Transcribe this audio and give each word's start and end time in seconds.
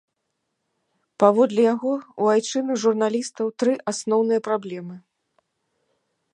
Паводле 1.23 1.61
яго, 1.73 1.91
у 2.23 2.31
айчынных 2.33 2.77
журналістаў 2.85 3.45
тры 3.63 3.73
асноўныя 3.95 4.39
праблемы. 4.51 4.95